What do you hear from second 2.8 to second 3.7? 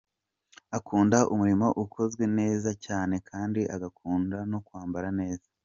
cyane kandi